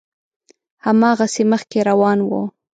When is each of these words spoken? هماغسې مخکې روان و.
هماغسې 0.85 1.43
مخکې 1.51 1.79
روان 1.89 2.19
و. 2.23 2.29